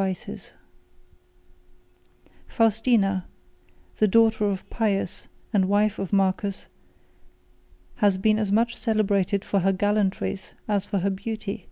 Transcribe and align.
—W.] 0.00 0.14
Faustina, 2.46 3.26
the 3.96 4.06
daughter 4.06 4.44
of 4.44 4.70
Pius 4.70 5.26
and 5.52 5.64
the 5.64 5.66
wife 5.66 5.98
of 5.98 6.12
Marcus, 6.12 6.66
has 7.96 8.16
been 8.16 8.38
as 8.38 8.52
much 8.52 8.76
celebrated 8.76 9.44
for 9.44 9.58
her 9.58 9.72
gallantries 9.72 10.54
as 10.68 10.86
for 10.86 11.00
her 11.00 11.10
beauty. 11.10 11.66